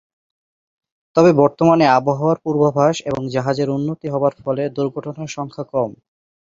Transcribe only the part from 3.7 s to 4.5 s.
উন্নতি হবার